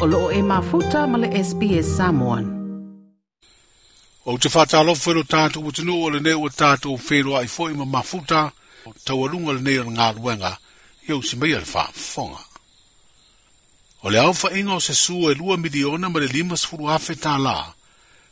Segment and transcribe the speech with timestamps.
[0.00, 2.44] o loo e mafuta ma SPS Samoan.
[4.24, 7.66] O te whātalo whero tātou o tino o le neo o tātou whero ai fo
[7.76, 8.46] ma mafuta
[8.88, 10.54] o tawalunga le neo ngā ruenga
[11.04, 12.40] i au si mei al whaafonga.
[14.02, 17.18] O le au whainga o se sua e lua miliona ma le limas furu hafe
[17.20, 17.58] tā la,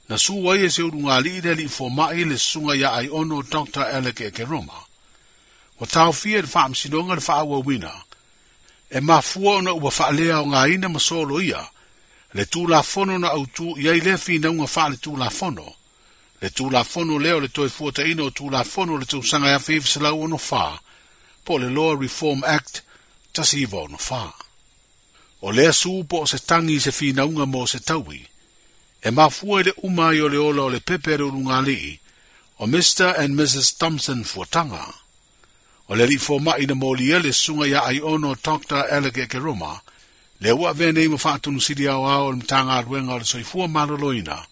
[0.08, 3.42] na sua e se urunga li i reli fo mai le sunga ya ai ono
[3.44, 3.84] Dr.
[3.92, 4.80] Alec Ekeroma.
[5.80, 7.92] O tau fia le whaamsinonga le wina.
[8.90, 11.60] e mafua ona ua faalea o gāina ma solo ia
[12.34, 15.74] le tulafono na autū iai lea finauga faa le tulafono
[16.40, 20.78] le tulafono lea o le toe fuataʻina o tulafono o le tausaga ea feifesalau onofā
[21.44, 22.80] po o le loa reform act
[23.32, 24.32] tasiiva onofā
[25.42, 28.24] o lea sū po o se tagi i se finauga mo se taui
[29.02, 31.98] e mafua i le uma ai o le ola o le pepe a le ulugalii
[32.58, 34.94] o mr and mrs thompson fuataga
[35.88, 38.84] o le li fo mai na moli le sunga ya ai ono Dr.
[38.90, 39.80] Alec Ekeruma,
[40.40, 44.46] le ua vene ima whaatunu siri au au le mtanga aruenga o le soifua maloloina,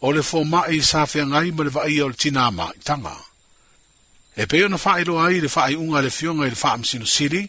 [0.00, 3.16] o le fo mai sa fea ngai ma le vai o le tinama i tanga.
[4.36, 7.42] E peo na whaelo ai le whaai unga le fionga i le whaamsinu siri,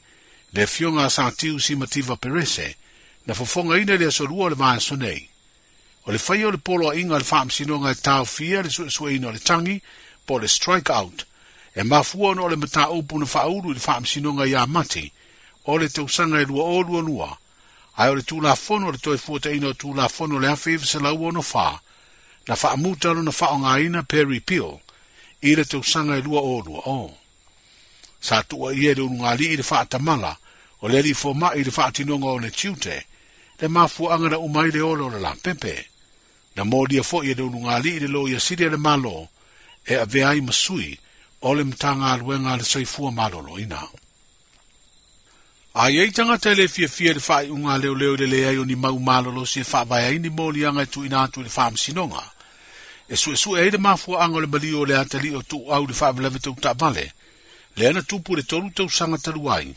[0.54, 2.76] le fionga sa tiu si mativa perese,
[3.26, 5.30] na fofonga i le asorua o le vaa sonei.
[6.06, 9.40] O le whaio le polo inga le whaamsinu ngai tau fia le suesue ina le
[9.40, 9.82] tangi,
[10.26, 11.26] po le strike out,
[11.76, 15.12] e mafua ona o le mataupu na faaulu i le faamasinoga iā mate
[15.66, 17.38] o le tausaga e luaolualua
[17.98, 19.18] ae o le tulafono o le toe
[19.56, 21.80] ino o tulafono o le afe fesalaua ona fā
[22.48, 24.78] na faamuta lona faaaogāina pery pill
[25.42, 27.18] i le tausaga e luaolualua o
[28.22, 30.38] sa tuua ia e i le unugālii i le faatamala
[30.82, 33.04] o le alifomaʻi i le faatinoga o le tiute
[33.60, 35.86] le anga na uma ai le la pepe, le lapepe
[36.56, 39.28] na molia foʻi e le unugālii i le lo ia sili a le malo
[39.86, 40.98] e avea ai ma sui
[41.44, 43.82] ole mtanga aluenga le saifua malolo ina.
[45.82, 48.76] Ai ei tanga te le fia fia le fai unga leo leo le lea ni
[48.76, 51.72] mau malolo si e fai vai aini mo lianga e tu ina atu le fai
[51.72, 52.24] msinonga.
[53.12, 55.60] E su e su e de mafua anga le mali o le atali o tu
[55.76, 57.12] au le fai vlevi tau tapale.
[57.76, 59.76] Le ana tupu le tolu tau sanga talu ai.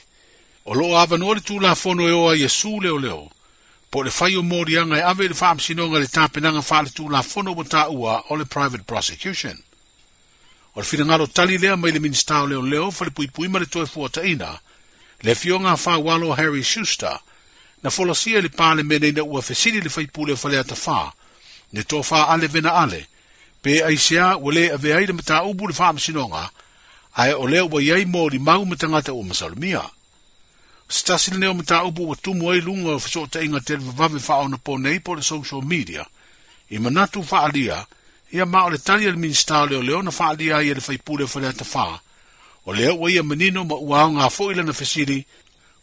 [0.64, 3.30] O loo ava no le tu la fono e oa Yesu leo leo.
[3.90, 6.90] Po le fai o mo lianga e ave le fai msinonga le tapenanga fai le
[6.90, 9.58] tu la fono wata ua o le private prosecution.
[10.76, 13.64] o le finagalo tali lea mai le minista o leoleo fa le puipui ma le
[13.66, 14.58] toe fuataʻina
[15.22, 17.16] le afioga faualo harry shuster
[17.82, 21.12] na folasia i le paleme neina ua fesili le faipule o falea tafā
[21.72, 23.06] ne tofāale venaale
[23.62, 26.50] pe aisiā ua lē avea ai le mataubu le faamasinoga
[27.16, 29.82] ae o lea ua iai molimau ma tagata ua masalumia
[30.88, 35.14] stasi lenei o mataupu ua tumu ai luga o fesootaʻiga televavave faaona po nei po
[35.16, 36.04] le social media
[36.70, 37.80] i manatu faaalia
[38.32, 41.26] ia ma o le tali al minister leo leo na faa lia ia le faipule
[41.26, 42.00] fa le atafa.
[42.66, 45.24] O leo wa ia menino ma uao ngā fo ila na fesiri,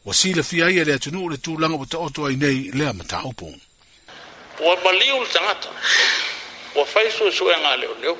[0.06, 2.94] wa si le fia ia le atunu o le tūlanga wa taoto ai nei lea
[2.94, 3.46] mata upo.
[4.60, 5.70] Wa maliu le tangata,
[6.76, 8.18] wa faisu e soe ngā leo leo,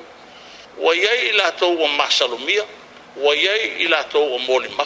[0.78, 2.64] wa iai ila tau wa masalumia,
[3.16, 4.84] wa iai ila tau wa moli ma.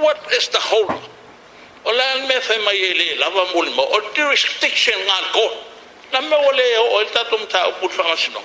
[0.00, 1.00] What is the whole?
[1.84, 5.73] O lea me fai mai ele lava moli ma, o jurisdiction ngā gona.
[6.14, 8.38] tamme wole o ele tatum ta uput fangasino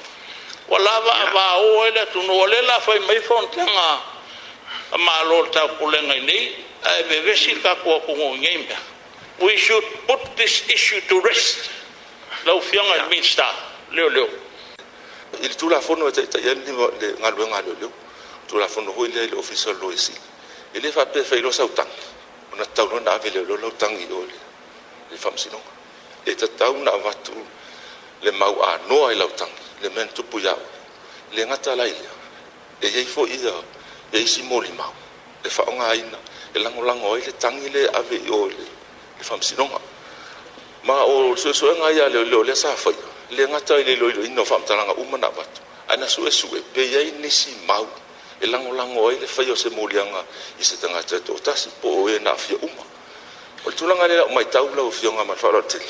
[0.68, 4.02] wala va va o ele no wole la fai mai fontlanga
[5.30, 6.38] lo ta kulenga ni
[6.90, 8.76] ai e be vesi ka ko ko ngemba
[9.40, 11.70] we should put this issue to rest
[12.46, 13.46] lau fianga minsta
[13.92, 14.30] leo leo
[15.42, 17.92] il tula fono te te yendi le ngalo ngalo leo
[18.48, 20.14] tula fono ho ile official lo isi
[20.74, 21.88] ele fa pe failo sautang
[22.54, 24.38] ona taulona avele lo lo tangi ole
[25.12, 25.18] le
[26.26, 27.32] et ta tatau na vatu
[28.24, 28.56] le mau
[28.90, 30.58] no la lautangi le men tupu iau
[31.34, 32.12] le gata lailea
[32.82, 33.52] e iai foʻi ia
[34.12, 34.94] e isi molimau
[35.44, 36.18] e faaogāina
[36.54, 36.72] e le
[37.40, 38.68] tangi le ave o le
[39.24, 39.80] faamasinoga
[40.84, 42.76] ma o soesoega ia leoleo lea Le
[43.36, 45.30] le ngata i le iloiloina o faamatalaga uma na
[45.90, 45.96] La
[46.74, 47.88] pe nisi mau
[48.42, 50.24] e lango ai le faia se moliaga
[50.60, 51.36] i se tagata e po
[51.90, 52.84] o e afia uma
[53.66, 53.76] o le
[54.08, 55.86] le laʻu tau lau afioga ma le faaloatele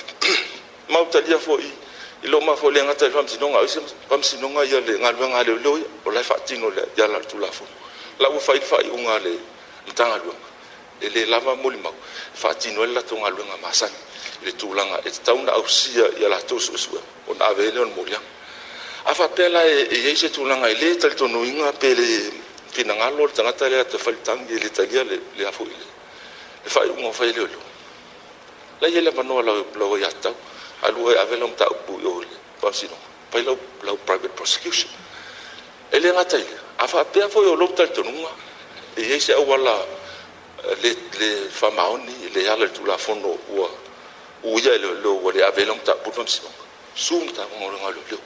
[2.24, 3.80] i lo mafo le gata i famasinoga aise
[4.10, 7.64] famasinoga ia le galuega a leoleo ia o lae faatino le ia la tulafo
[8.20, 9.32] laua fai le faaiʻuga a le
[9.88, 10.48] matagaluega
[11.00, 11.94] e lē lava mo limau
[12.34, 13.96] faatino ai le latou galuega masani
[14.42, 17.00] i le tulaga e tatauna ausia ia latou suʻesuʻe
[17.32, 18.28] ona avei le ona moliaga
[19.06, 22.32] afa pea la e iai se tulaga i lē talitonuiga pe le
[22.74, 27.12] finagalo o le tagata lea tafalitagi i le talia le a foʻi le faaiʻuga o
[27.14, 27.62] fai leoleo
[28.82, 29.42] lai ai le manoa
[29.80, 30.36] lau ia tatau
[30.84, 32.28] alua e avela ma taupu i o le
[33.32, 34.90] pai lau, lau private prosecution
[35.92, 38.30] e le gata ilia afaapea foi o lou talitonuga
[38.96, 43.70] e iai se aua la euh, le le famaoni le ala le tulafono ua
[44.44, 46.62] uia e leoleo ua le avela ma taupu famasiloga
[46.94, 48.20] su ma tauaga o le galueleo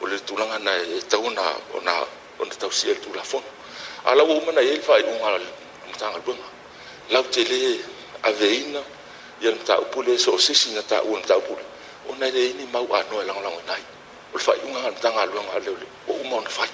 [0.00, 1.42] o le tulaga na e tau na
[1.74, 1.92] ona
[2.38, 3.46] ona tausia le tulafono
[4.04, 5.40] a lau uma na iai le faaiʻuga
[5.88, 6.48] matagaluega
[7.10, 7.80] lau tele
[8.22, 8.80] aveina
[9.44, 11.60] Yang tak mataupule so o sisi na taua mataupule
[12.08, 13.84] ona le ini mau anoa e lagolago inai
[14.32, 16.68] o le faaiʻuga galamataga aluega a leole ua oh, uma ona fai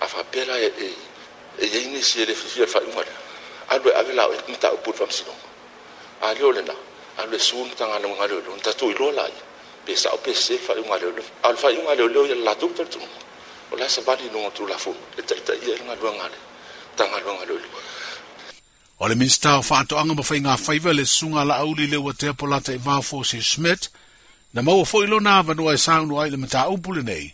[0.00, 2.66] afaapea la eiai nisi le fifia lah.
[2.70, 3.16] le faaiʻuga lea
[3.74, 5.46] alue ave lao e mataupu le faamasinoga
[6.22, 7.18] a leo lenā lah, eh.
[7.22, 9.42] alue su mataga aluega a leole ona tatuiloa laia
[9.84, 13.18] pe saʻo pese faaiʻuga a leole a le faaiʻuga a leoleo ia le latou talitunuga
[13.72, 16.38] o lae savali inoga tulafuma le taʻitaʻia i le galuega ale
[16.94, 17.46] tagaluega a
[18.98, 21.98] O le minister o whaato anga ma whai ngā whaiva le sunga la auli le
[22.00, 23.90] wa te apolata i e vāfo se Smith,
[24.56, 27.26] na maua whoilo nā vanua e saunu ai le mata upule nei,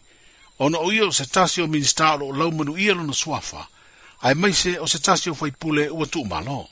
[0.58, 3.68] o na oio se tasi o minister o laumanu i alo na suafa,
[4.26, 6.66] ai maise o se tasi o whai pule ua tu malo.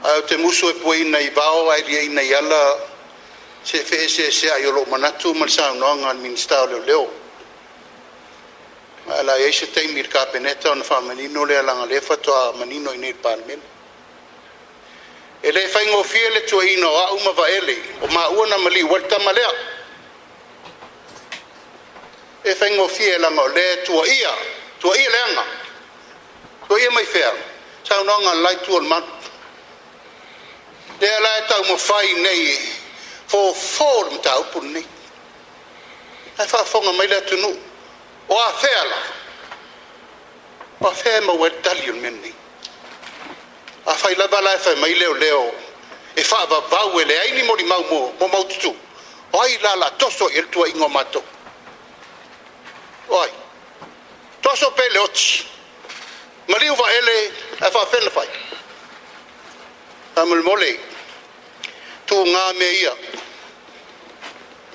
[0.00, 2.62] Ai o te musu e pui nei vāo ai lia i nei ala,
[3.64, 6.84] se fe se se ai o lo manatu man saunu anga al minister o leo
[6.88, 7.04] leo.
[9.12, 12.96] Ai la eise teimir ka peneta o na whamanino le alanga lefa toa manino i
[12.96, 13.73] nei parmenu
[15.44, 18.46] e le fai ngō fie le tua ino a uma va ele o ma ua
[18.46, 19.52] na mali walta malea
[22.50, 24.30] e fai ngō fie la ngō le tua ia
[24.80, 25.44] tua ia le anga
[26.68, 27.32] tua ia mai fea
[27.88, 29.28] sa unonga lai tua le matu
[31.00, 32.44] de ala e tau mo fai nei
[33.26, 34.86] fo form le mta upun nei
[36.40, 37.50] e fai fonga mai le tunu
[38.28, 38.98] o a fea la
[40.80, 42.34] o a fea mo wertali un men nei
[43.86, 45.54] a fai lava la e fai mai leo leo
[46.14, 48.74] e fai va vau e le aini mori mau mo mo mau tutu
[49.32, 51.22] o ai la la toso il tua ingo mato
[53.08, 53.30] o ai
[54.40, 55.46] toso pe le oti
[56.48, 57.26] ma liu va ele
[57.60, 58.28] e fai fena fai
[60.16, 60.80] a mul mole
[62.06, 62.92] tu ngā me ia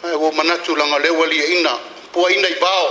[0.04, 1.78] e wo manatu langa le wali e ina
[2.12, 2.88] pua ina i vau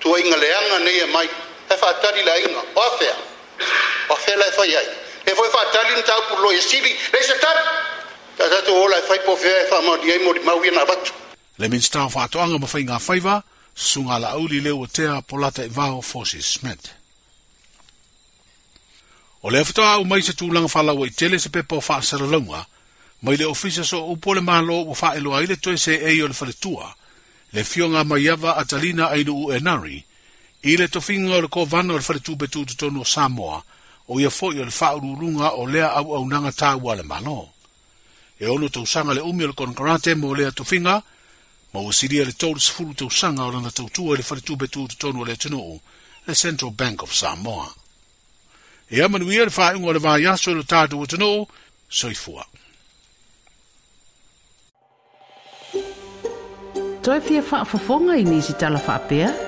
[0.00, 1.28] tu inga leanga ne e mai
[1.68, 3.16] e fai tari la inga o afea
[4.08, 4.88] wa fela e fai ai.
[5.26, 7.58] E foi fa tali nta pu lo e sili, le se tat.
[8.36, 10.32] Ta ta to ola e fai po fe e fa ma ai mo
[10.62, 11.04] di na bat.
[11.60, 13.42] Le min sta fa to anga ma fai nga fai va,
[13.74, 16.94] su nga la auli le o te a polata e vao fosi smet.
[19.42, 22.00] O le fata u mai tu langa fa la wai tele se pe po fa
[22.02, 22.26] sara
[23.20, 26.10] mai le ofisa so upo le malo u fa elo aile to e se e
[26.16, 26.88] yo le fale tua,
[27.52, 29.98] le fionga mai ava atalina ainu u enari,
[30.70, 33.62] i le tofinga o le ko vana o le fale betu tutono Samoa,
[34.08, 37.40] o ia foʻi o le faaulūluga o lea auaunaga tāua le malo
[38.40, 40.96] e ono tausaga le umi o le konokarate mo lea tofiga
[41.74, 45.80] ma ua silia le tolusefulu tausaga o lana tautua i le faletubetuututonu o le atunuu
[46.26, 47.68] le central bank of samoa
[48.90, 51.44] e a manuia le faaiʻuga o le vaiaso i lo tatou atunuu
[51.88, 52.44] soifua
[57.04, 59.47] toe fia faafofoga i nisi talafaapea